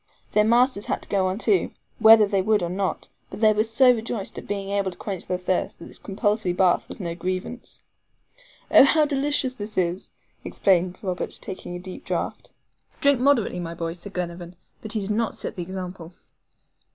Their 0.31 0.43
masters 0.45 0.87
had 0.87 1.03
to 1.03 1.09
go 1.09 1.27
on 1.27 1.37
too, 1.37 1.73
whether 1.99 2.25
they 2.25 2.41
would 2.41 2.63
or 2.63 2.71
not 2.71 3.07
but 3.29 3.39
they 3.39 3.53
were 3.53 3.63
so 3.63 3.91
rejoiced 3.93 4.35
at 4.39 4.47
being 4.47 4.69
able 4.69 4.89
to 4.89 4.97
quench 4.97 5.27
their 5.27 5.37
thirst, 5.37 5.77
that 5.77 5.85
this 5.85 5.99
compulsory 5.99 6.53
bath 6.53 6.89
was 6.89 6.99
no 6.99 7.13
grievance. 7.13 7.83
"Oh, 8.71 8.83
how 8.83 9.05
delicious 9.05 9.53
this 9.53 9.77
is!" 9.77 10.09
exclaimed 10.43 10.97
Robert, 11.03 11.37
taking 11.39 11.75
a 11.75 11.79
deep 11.79 12.03
draught. 12.03 12.49
"Drink 12.99 13.19
moderately, 13.19 13.59
my 13.59 13.75
boy," 13.75 13.93
said 13.93 14.13
Glenarvan; 14.13 14.55
but 14.81 14.93
he 14.93 15.01
did 15.01 15.11
not 15.11 15.37
set 15.37 15.55
the 15.55 15.61
example. 15.61 16.13